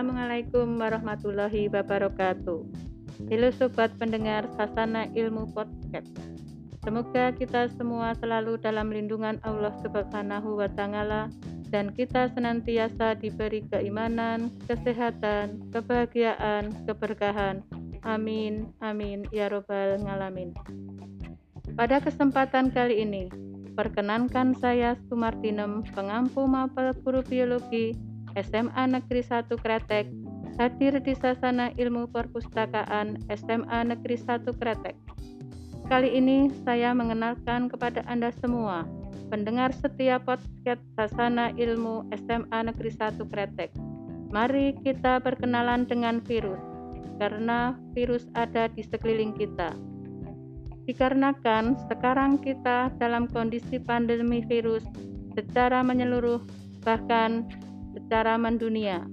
[0.00, 2.64] Assalamualaikum warahmatullahi wabarakatuh.
[3.28, 6.08] Halo sobat pendengar Sasana Ilmu Podcast.
[6.80, 11.28] Semoga kita semua selalu dalam lindungan Allah Subhanahu wa taala
[11.68, 17.60] dan kita senantiasa diberi keimanan, kesehatan, kebahagiaan, keberkahan.
[18.00, 18.72] Amin.
[18.80, 20.56] Amin ya robbal ngalamin.
[21.76, 23.28] Pada kesempatan kali ini,
[23.76, 27.92] perkenankan saya Sumartinem, pengampu mapel guru biologi
[28.38, 30.06] SMA Negeri 1 Kretek,
[30.60, 34.94] hadir di Sasana Ilmu Perpustakaan SMA Negeri 1 Kretek.
[35.90, 38.86] Kali ini saya mengenalkan kepada Anda semua,
[39.32, 43.74] pendengar setia podcast Sasana Ilmu SMA Negeri 1 Kretek.
[44.30, 46.62] Mari kita berkenalan dengan virus,
[47.18, 49.74] karena virus ada di sekeliling kita.
[50.86, 54.82] Dikarenakan sekarang kita dalam kondisi pandemi virus
[55.34, 56.42] secara menyeluruh,
[56.82, 57.46] bahkan
[57.94, 59.06] secara mendunia.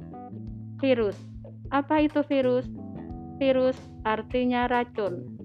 [0.77, 1.17] Virus.
[1.73, 2.65] Apa itu virus?
[3.41, 5.37] Virus artinya racun.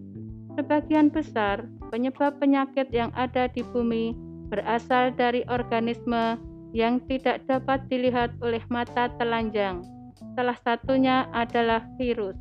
[0.57, 4.13] Sebagian besar penyebab penyakit yang ada di bumi
[4.53, 6.37] berasal dari organisme
[6.77, 9.85] yang tidak dapat dilihat oleh mata telanjang.
[10.37, 12.37] Salah satunya adalah virus.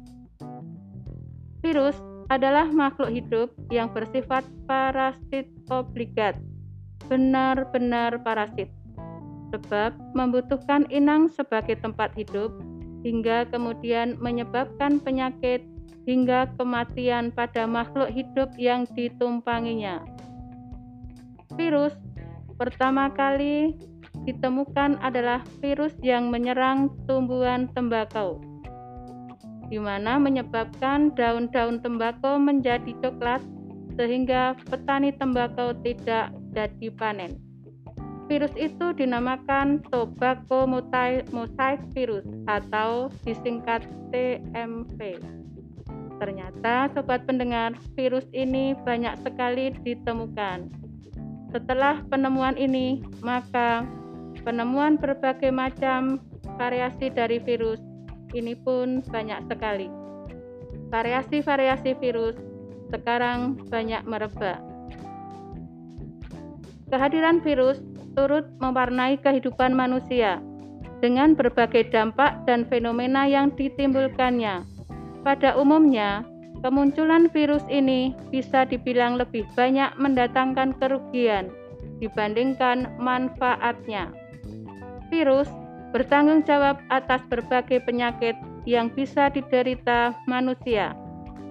[1.63, 1.95] Virus
[2.31, 6.39] adalah makhluk hidup yang bersifat parasit obligat,
[7.11, 8.71] benar-benar parasit
[9.51, 12.49] sebab membutuhkan inang sebagai tempat hidup
[13.03, 15.61] hingga kemudian menyebabkan penyakit
[16.07, 20.01] hingga kematian pada makhluk hidup yang ditumpanginya.
[21.59, 21.93] Virus
[22.57, 23.75] pertama kali
[24.25, 28.41] ditemukan adalah virus yang menyerang tumbuhan tembakau,
[29.69, 33.41] di mana menyebabkan daun-daun tembakau menjadi coklat
[33.97, 37.50] sehingga petani tembakau tidak jadi panen.
[38.31, 45.19] Virus itu dinamakan tobacco mosaic virus atau disingkat TMV.
[46.15, 50.71] Ternyata sobat pendengar, virus ini banyak sekali ditemukan.
[51.51, 53.83] Setelah penemuan ini, maka
[54.47, 56.23] penemuan berbagai macam
[56.55, 57.83] variasi dari virus
[58.31, 59.91] ini pun banyak sekali.
[60.87, 62.39] Variasi-variasi virus
[62.95, 64.63] sekarang banyak merebak.
[66.87, 70.43] Kehadiran virus turut mewarnai kehidupan manusia
[71.01, 74.63] dengan berbagai dampak dan fenomena yang ditimbulkannya.
[75.25, 76.25] Pada umumnya,
[76.61, 81.49] kemunculan virus ini bisa dibilang lebih banyak mendatangkan kerugian
[82.01, 84.13] dibandingkan manfaatnya.
[85.09, 85.49] Virus
[85.91, 90.93] bertanggung jawab atas berbagai penyakit yang bisa diderita manusia,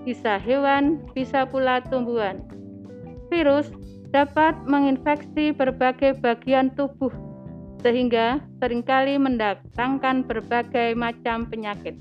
[0.06, 2.42] bisa hewan, bisa pula tumbuhan.
[3.30, 3.70] Virus
[4.10, 7.14] dapat menginfeksi berbagai bagian tubuh
[7.80, 11.96] sehingga sering kali mendatangkan berbagai macam penyakit.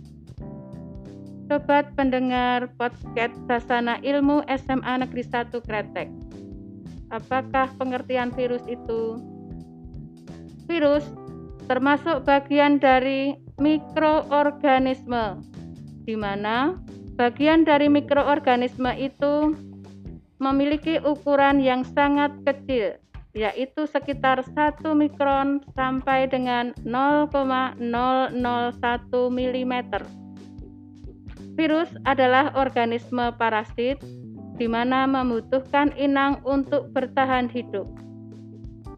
[1.49, 6.09] Sobat pendengar podcast Sasana Ilmu SMA Negeri 1 Kretek.
[7.09, 9.17] Apakah pengertian virus itu?
[10.69, 11.01] Virus
[11.65, 15.41] termasuk bagian dari mikroorganisme,
[16.05, 16.77] di mana
[17.17, 19.57] bagian dari mikroorganisme itu
[20.39, 22.95] memiliki ukuran yang sangat kecil,
[23.35, 27.83] yaitu sekitar 1 mikron sampai dengan 0,001
[29.11, 29.75] mm.
[31.59, 33.99] Virus adalah organisme parasit
[34.55, 37.87] di mana membutuhkan inang untuk bertahan hidup.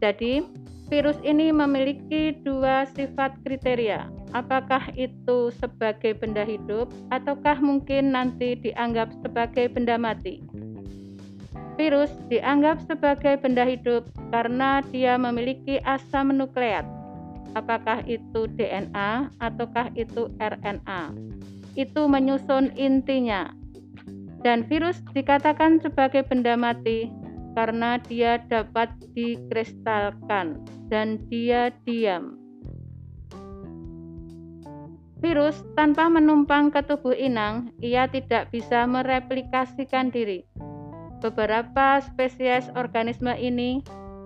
[0.02, 0.46] Jadi,
[0.90, 4.10] virus ini memiliki dua sifat kriteria.
[4.34, 10.42] Apakah itu sebagai benda hidup ataukah mungkin nanti dianggap sebagai benda mati?
[11.72, 16.84] Virus dianggap sebagai benda hidup karena dia memiliki asam nukleat.
[17.56, 21.16] Apakah itu DNA ataukah itu RNA?
[21.72, 23.56] Itu menyusun intinya.
[24.44, 27.08] Dan virus dikatakan sebagai benda mati
[27.56, 30.60] karena dia dapat dikristalkan
[30.92, 32.36] dan dia diam.
[35.22, 40.42] Virus tanpa menumpang ke tubuh inang, ia tidak bisa mereplikasikan diri
[41.22, 43.78] Beberapa spesies organisme ini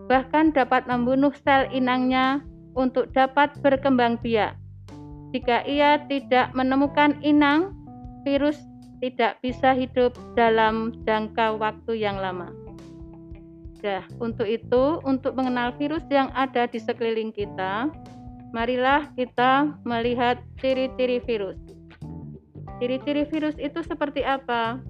[0.09, 2.41] bahkan dapat membunuh sel inangnya
[2.73, 4.57] untuk dapat berkembang biak.
[5.37, 7.77] Jika ia tidak menemukan inang,
[8.25, 8.57] virus
[9.05, 12.49] tidak bisa hidup dalam jangka waktu yang lama.
[13.85, 17.93] Nah, untuk itu, untuk mengenal virus yang ada di sekeliling kita,
[18.57, 21.61] marilah kita melihat ciri-ciri virus.
[22.81, 24.81] Ciri-ciri virus itu seperti apa?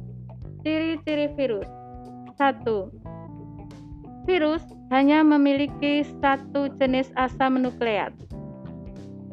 [0.62, 1.66] Ciri-ciri virus
[2.36, 2.92] satu,
[4.28, 4.62] virus
[4.92, 8.12] hanya memiliki satu jenis asam nukleat.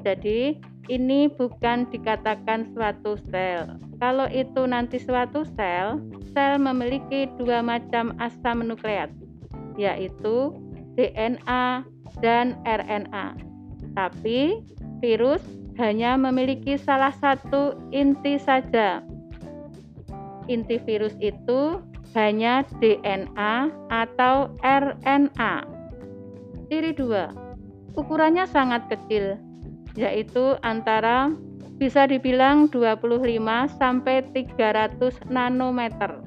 [0.03, 0.59] Jadi,
[0.91, 3.79] ini bukan dikatakan suatu sel.
[4.03, 6.03] Kalau itu nanti suatu sel,
[6.35, 9.07] sel memiliki dua macam asam nukleat,
[9.79, 10.51] yaitu
[10.99, 11.87] DNA
[12.19, 13.39] dan RNA.
[13.95, 14.59] Tapi
[14.99, 15.41] virus
[15.79, 19.01] hanya memiliki salah satu inti saja.
[20.51, 21.79] Inti virus itu
[22.13, 25.53] hanya DNA atau RNA.
[26.69, 27.33] Ciri dua,
[27.97, 29.37] ukurannya sangat kecil,
[29.97, 31.33] yaitu antara
[31.81, 33.19] bisa dibilang 25
[33.77, 36.21] sampai 300 nanometer.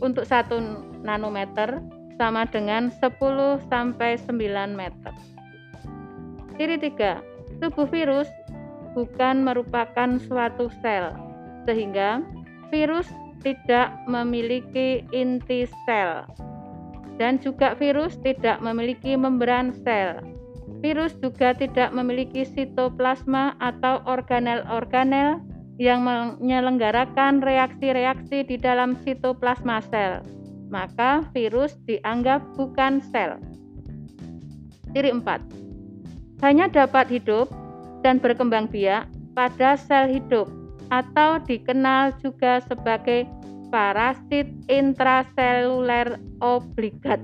[0.00, 0.60] Untuk satu
[1.04, 1.80] nanometer
[2.16, 5.12] sama dengan 10 sampai 9 meter.
[6.56, 7.20] Ciri tiga,
[7.60, 8.28] tubuh virus
[8.96, 11.12] bukan merupakan suatu sel,
[11.68, 12.24] sehingga
[12.72, 13.04] virus
[13.42, 16.24] tidak memiliki inti sel
[17.16, 20.20] dan juga virus tidak memiliki membran sel.
[20.84, 25.40] Virus juga tidak memiliki sitoplasma atau organel-organel
[25.80, 30.20] yang menyelenggarakan reaksi-reaksi di dalam sitoplasma sel.
[30.68, 33.40] Maka virus dianggap bukan sel.
[34.92, 36.44] Ciri 4.
[36.44, 37.48] Hanya dapat hidup
[38.04, 40.48] dan berkembang biak pada sel hidup
[40.90, 43.26] atau dikenal juga sebagai
[43.68, 47.18] parasit intraseluler obligat.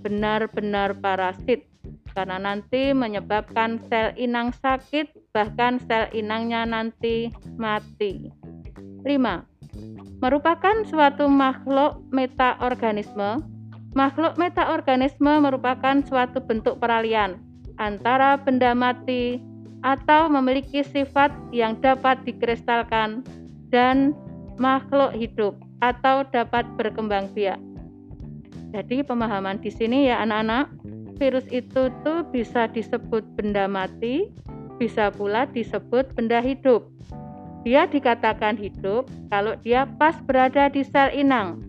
[0.00, 1.68] Benar-benar parasit
[2.12, 8.28] karena nanti menyebabkan sel inang sakit bahkan sel inangnya nanti mati.
[9.04, 9.06] 5.
[10.20, 13.40] Merupakan suatu makhluk metaorganisme.
[13.96, 17.40] Makhluk metaorganisme merupakan suatu bentuk peralihan
[17.80, 19.40] antara benda mati
[19.80, 23.24] atau memiliki sifat yang dapat dikristalkan
[23.72, 24.12] dan
[24.60, 27.56] makhluk hidup atau dapat berkembang biak.
[28.70, 30.70] Jadi pemahaman di sini ya anak-anak,
[31.18, 34.30] virus itu tuh bisa disebut benda mati,
[34.78, 36.86] bisa pula disebut benda hidup.
[37.66, 41.60] Dia dikatakan hidup kalau dia pas berada di sel inang.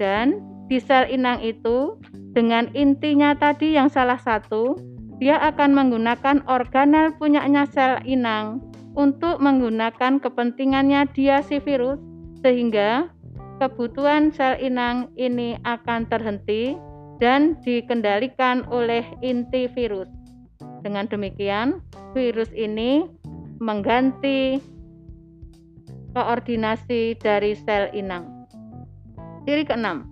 [0.00, 2.00] Dan di sel inang itu
[2.32, 4.76] dengan intinya tadi yang salah satu,
[5.16, 8.60] dia akan menggunakan organel punyanya sel inang
[8.96, 12.00] untuk menggunakan kepentingannya dia si virus
[12.44, 13.08] sehingga
[13.56, 16.76] kebutuhan sel inang ini akan terhenti
[17.16, 20.08] dan dikendalikan oleh inti virus.
[20.84, 21.80] Dengan demikian,
[22.12, 23.08] virus ini
[23.56, 24.60] mengganti
[26.12, 28.48] koordinasi dari sel inang.
[29.48, 30.04] Ciri keenam,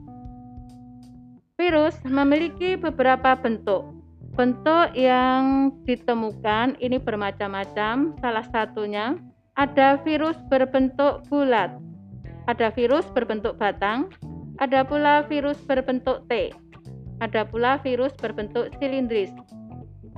[1.61, 4.04] virus memiliki beberapa bentuk.
[4.35, 9.15] Bentuk yang ditemukan ini bermacam-macam, salah satunya
[9.55, 11.79] ada virus berbentuk bulat,
[12.51, 14.11] ada virus berbentuk batang,
[14.59, 16.51] ada pula virus berbentuk T,
[17.23, 19.31] ada pula virus berbentuk silindris.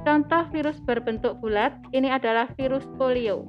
[0.00, 3.44] Contoh virus berbentuk bulat ini adalah virus polio.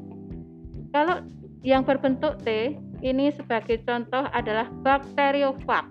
[0.91, 1.23] Kalau
[1.63, 2.75] yang berbentuk T
[3.07, 5.87] ini sebagai contoh adalah bakteriofag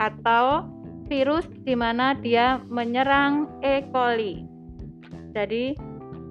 [0.00, 0.64] atau
[1.06, 3.86] virus di mana dia menyerang E.
[3.94, 4.42] coli.
[5.32, 5.74] Jadi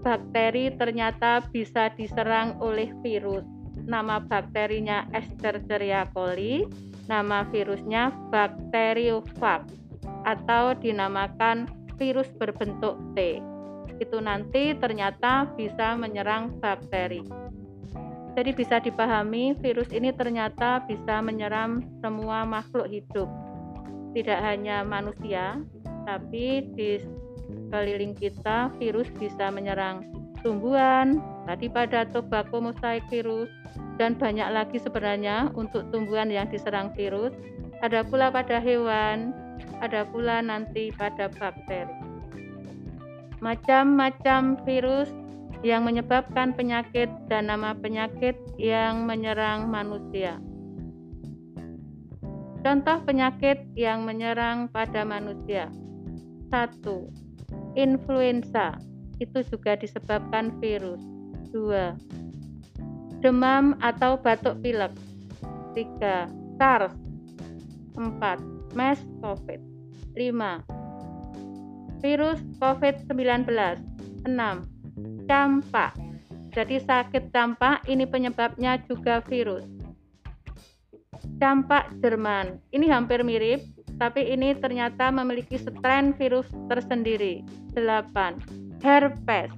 [0.06, 3.44] bakteri ternyata bisa diserang oleh virus
[3.86, 6.66] nama bakterinya Escherichia coli,
[7.12, 9.68] nama virusnya bakteriofag
[10.26, 11.70] atau dinamakan
[12.00, 13.40] virus berbentuk T.
[14.02, 17.24] Itu nanti ternyata bisa menyerang bakteri.
[18.36, 23.45] Jadi bisa dipahami virus ini ternyata bisa menyerang semua makhluk hidup.
[24.16, 25.60] Tidak hanya manusia,
[26.08, 27.04] tapi di
[27.44, 30.08] sekeliling kita virus bisa menyerang
[30.40, 33.52] tumbuhan, tadi pada tobacco mosaic virus,
[34.00, 37.36] dan banyak lagi sebenarnya untuk tumbuhan yang diserang virus.
[37.84, 39.36] Ada pula pada hewan,
[39.84, 41.92] ada pula nanti pada bakteri.
[43.44, 45.12] Macam-macam virus
[45.60, 50.40] yang menyebabkan penyakit dan nama penyakit yang menyerang manusia.
[52.66, 55.70] Contoh penyakit yang menyerang pada manusia.
[56.50, 56.82] 1.
[57.78, 58.82] Influenza.
[59.22, 60.98] Itu juga disebabkan virus.
[61.54, 61.94] 2
[63.22, 64.90] demam atau batuk pilek.
[65.78, 66.26] 3.
[66.58, 66.98] SARS
[67.94, 68.74] 4.
[68.74, 69.62] MERS COVID
[70.18, 72.02] 5.
[72.02, 73.46] Virus COVID-19
[74.26, 75.30] 6.
[75.30, 75.94] Campak
[76.50, 79.75] Jadi sakit campak ini penyebabnya juga virus
[81.38, 83.64] Campak Jerman Ini hampir mirip
[83.96, 87.44] tapi ini ternyata memiliki strain virus tersendiri
[87.76, 88.84] 8.
[88.84, 89.52] Herpes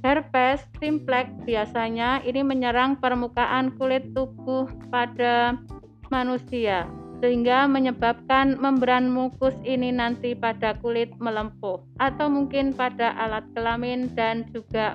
[0.00, 5.58] Herpes simplex biasanya ini menyerang permukaan kulit tubuh pada
[6.08, 6.86] manusia
[7.18, 14.46] sehingga menyebabkan membran mukus ini nanti pada kulit melempuh atau mungkin pada alat kelamin dan
[14.54, 14.94] juga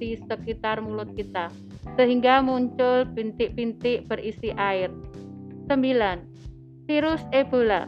[0.00, 1.52] di sekitar mulut kita
[1.98, 4.88] sehingga muncul bintik-bintik berisi air.
[5.68, 6.88] 9.
[6.88, 7.86] Virus Ebola.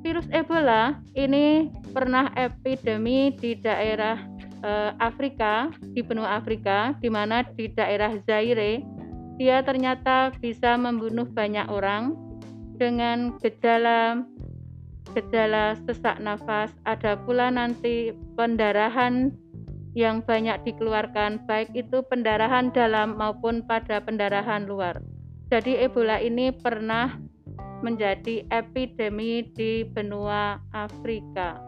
[0.00, 4.18] Virus Ebola ini pernah epidemi di daerah
[4.64, 8.80] eh, Afrika, di benua Afrika, di mana di daerah Zaire
[9.36, 12.16] dia ternyata bisa membunuh banyak orang
[12.76, 14.24] dengan gejala
[15.12, 19.28] gejala sesak nafas, ada pula nanti pendarahan
[19.92, 25.04] yang banyak dikeluarkan, baik itu pendarahan dalam maupun pada pendarahan luar.
[25.52, 27.12] Jadi Ebola ini pernah
[27.84, 31.60] menjadi epidemi di benua Afrika.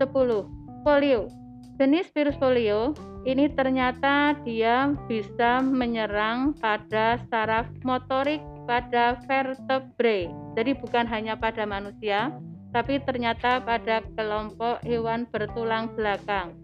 [0.00, 0.80] 10.
[0.80, 1.28] Polio.
[1.76, 2.96] Jenis virus polio
[3.28, 10.32] ini ternyata dia bisa menyerang pada saraf motorik pada vertebrae.
[10.56, 12.32] Jadi bukan hanya pada manusia,
[12.72, 16.56] tapi ternyata pada kelompok hewan bertulang belakang.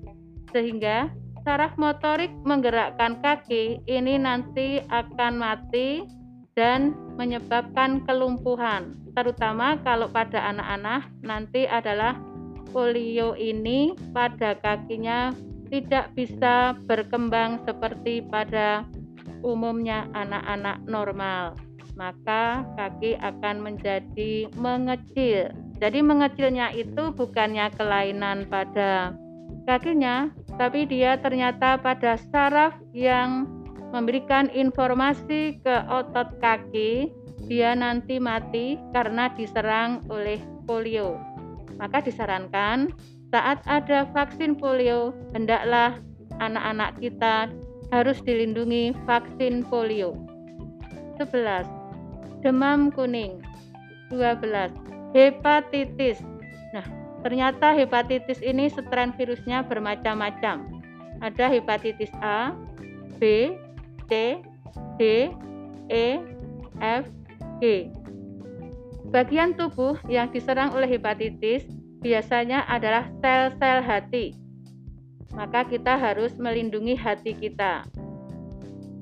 [0.48, 1.12] Sehingga
[1.49, 6.05] saraf motorik menggerakkan kaki ini nanti akan mati
[6.52, 8.93] dan menyebabkan kelumpuhan.
[9.17, 12.21] Terutama kalau pada anak-anak nanti adalah
[12.69, 15.33] polio ini pada kakinya
[15.73, 18.85] tidak bisa berkembang seperti pada
[19.40, 21.57] umumnya anak-anak normal
[21.97, 25.49] maka kaki akan menjadi mengecil.
[25.81, 29.17] Jadi mengecilnya itu bukannya kelainan pada
[29.67, 33.46] kakinya, tapi dia ternyata pada saraf yang
[33.94, 37.08] memberikan informasi ke otot kaki,
[37.48, 41.16] dia nanti mati karena diserang oleh polio.
[41.80, 42.92] Maka disarankan
[43.32, 45.96] saat ada vaksin polio, hendaklah
[46.42, 47.48] anak-anak kita
[47.94, 50.12] harus dilindungi vaksin polio.
[51.16, 51.78] 11
[52.42, 53.42] demam kuning.
[54.10, 54.72] 12.
[55.12, 56.22] Hepatitis.
[57.28, 60.64] Ternyata hepatitis ini strain virusnya bermacam-macam.
[61.20, 62.56] Ada hepatitis A,
[63.20, 63.52] B,
[64.08, 64.40] C,
[64.97, 65.28] D,
[65.92, 66.06] E,
[66.80, 67.04] F,
[67.61, 67.92] G.
[69.12, 71.68] Bagian tubuh yang diserang oleh hepatitis
[72.00, 74.32] biasanya adalah sel-sel hati.
[75.37, 77.85] Maka kita harus melindungi hati kita.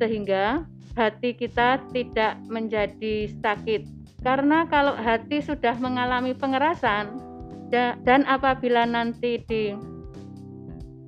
[0.03, 0.67] Sehingga
[0.99, 3.87] hati kita tidak menjadi sakit.
[4.27, 7.26] Karena kalau hati sudah mengalami pengerasan
[7.73, 9.75] dan apabila nanti di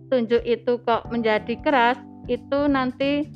[0.08, 3.28] tunjuk itu kok menjadi keras, itu nanti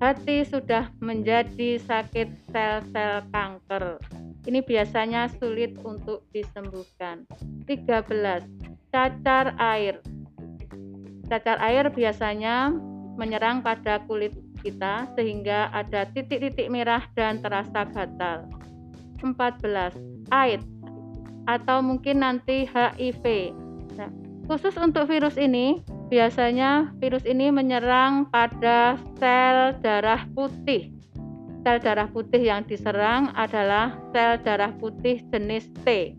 [0.00, 4.00] hati sudah menjadi sakit sel-sel kanker.
[4.48, 7.28] Ini biasanya sulit untuk disembuhkan.
[7.68, 8.48] 13.
[8.88, 10.00] Cacar air.
[11.28, 12.72] Cacar air biasanya
[13.20, 14.32] menyerang pada kulit
[14.64, 18.48] kita sehingga ada titik-titik merah dan terasa gatal.
[19.20, 19.92] 14.
[20.32, 20.79] AIDS
[21.48, 23.54] atau mungkin nanti HIV.
[23.96, 24.10] Nah,
[24.50, 25.80] khusus untuk virus ini,
[26.10, 30.90] biasanya virus ini menyerang pada sel darah putih.
[31.62, 36.18] Sel darah putih yang diserang adalah sel darah putih jenis T.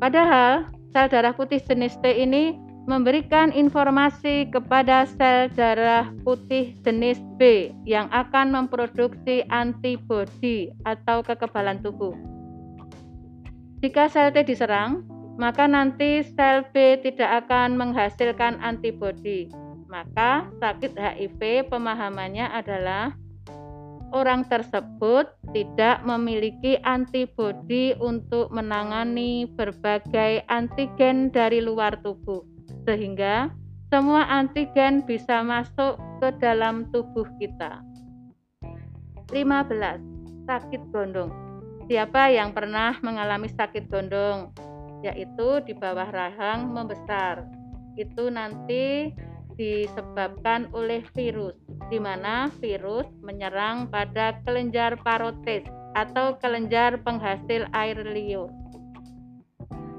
[0.00, 2.56] Padahal sel darah putih jenis T ini
[2.88, 12.31] memberikan informasi kepada sel darah putih jenis B yang akan memproduksi antibodi atau kekebalan tubuh.
[13.82, 15.02] Jika sel T diserang,
[15.42, 19.50] maka nanti sel B tidak akan menghasilkan antibodi.
[19.90, 23.10] Maka sakit HIV pemahamannya adalah
[24.14, 32.46] orang tersebut tidak memiliki antibodi untuk menangani berbagai antigen dari luar tubuh
[32.86, 33.50] sehingga
[33.90, 37.82] semua antigen bisa masuk ke dalam tubuh kita.
[39.34, 40.46] 15.
[40.46, 41.51] Sakit gondong.
[41.90, 44.54] Siapa yang pernah mengalami sakit gondong?
[45.02, 47.42] Yaitu di bawah rahang membesar.
[47.98, 49.10] Itu nanti
[49.58, 51.58] disebabkan oleh virus,
[51.90, 58.48] di mana virus menyerang pada kelenjar parotis atau kelenjar penghasil air liur.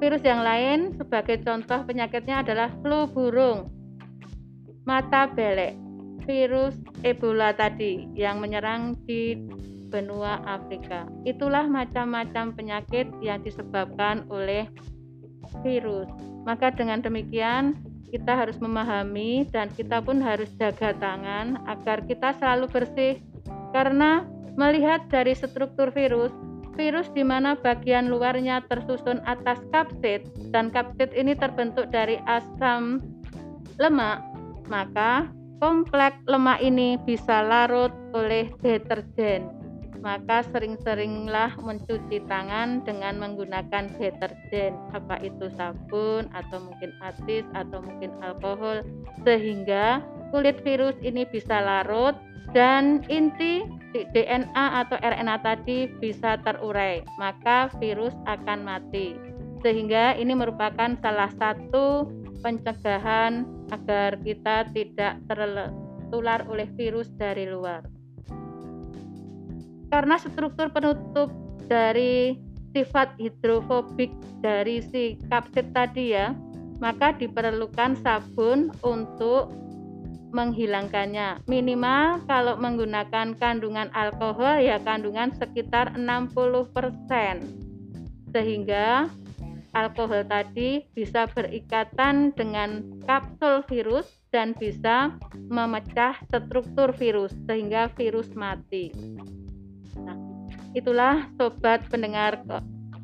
[0.02, 3.70] Virus yang lain sebagai contoh penyakitnya adalah flu burung,
[4.84, 5.78] mata belek,
[6.25, 9.38] virus Ebola tadi yang menyerang di
[9.93, 11.05] benua Afrika.
[11.21, 14.65] Itulah macam-macam penyakit yang disebabkan oleh
[15.62, 16.09] virus.
[16.50, 17.77] Maka dengan demikian
[18.09, 23.21] kita harus memahami dan kita pun harus jaga tangan agar kita selalu bersih
[23.69, 24.25] karena
[24.57, 26.33] melihat dari struktur virus
[26.73, 33.01] virus di mana bagian luarnya tersusun atas kapsid dan kapsid ini terbentuk dari asam
[33.77, 34.21] lemak,
[34.69, 35.29] maka
[35.62, 39.62] kompleks lemak ini bisa larut oleh deterjen.
[40.03, 48.12] Maka sering-seringlah mencuci tangan dengan menggunakan deterjen, apa itu sabun atau mungkin atis atau mungkin
[48.19, 48.83] alkohol
[49.24, 50.03] sehingga
[50.36, 52.19] kulit virus ini bisa larut
[52.51, 53.63] dan inti
[53.95, 59.15] DNA atau RNA tadi bisa terurai, maka virus akan mati.
[59.63, 62.12] Sehingga ini merupakan salah satu
[62.43, 67.92] pencegahan agar kita tidak tertular oleh virus dari luar
[69.93, 71.29] karena struktur penutup
[71.69, 72.41] dari
[72.73, 74.09] sifat hidrofobik
[74.41, 76.33] dari si kapsid tadi ya
[76.81, 79.53] maka diperlukan sabun untuk
[80.33, 86.73] menghilangkannya minimal kalau menggunakan kandungan alkohol ya kandungan sekitar 60%
[88.33, 89.05] sehingga
[89.77, 95.13] alkohol tadi bisa berikatan dengan kapsul virus dan bisa
[95.53, 98.89] memecah struktur virus sehingga virus mati.
[100.74, 102.42] Itulah sobat pendengar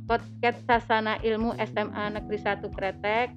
[0.09, 3.29] podcast Sasana Ilmu SMA Negeri 1 Kretek.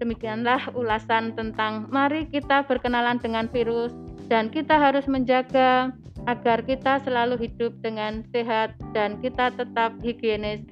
[0.00, 3.92] Demikianlah ulasan tentang mari kita berkenalan dengan virus
[4.32, 5.92] dan kita harus menjaga
[6.24, 10.64] agar kita selalu hidup dengan sehat dan kita tetap higienis.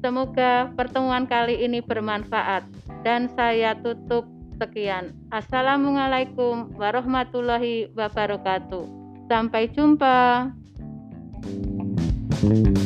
[0.00, 2.64] Semoga pertemuan kali ini bermanfaat
[3.04, 4.24] dan saya tutup
[4.56, 5.12] sekian.
[5.28, 8.84] Assalamualaikum warahmatullahi wabarakatuh.
[9.28, 10.52] Sampai jumpa.
[11.46, 11.75] Thank you.
[12.42, 12.85] Mm-hmm.